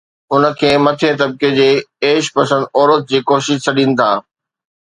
اُن 0.31 0.43
کي 0.59 0.69
مٿئين 0.85 1.13
طبقي 1.21 1.49
جي 1.57 1.69
عيش 2.05 2.25
پسند 2.35 2.63
عورت 2.77 3.01
جي 3.09 3.19
ڪوشش 3.29 3.57
سڏين 3.67 3.91
ٿا 3.99 4.09